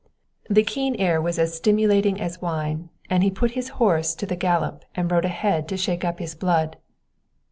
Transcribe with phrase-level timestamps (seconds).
[0.49, 4.35] The keen air was as stimulating as wine, and he put his horse to the
[4.35, 6.77] gallop and rode ahead to shake up his blood.